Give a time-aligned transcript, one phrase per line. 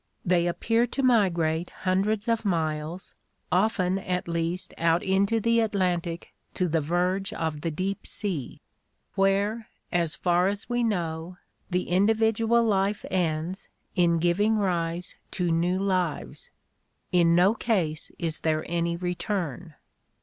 [0.25, 3.13] They appear to migrate hundreds of miles,
[3.51, 8.61] often at least out into the Atlantic to the verge of the deep sea,
[9.13, 11.37] where, as far as we know,
[11.69, 16.49] the individual life ends in giving rise to new lives.
[17.11, 19.75] In no case is there any return."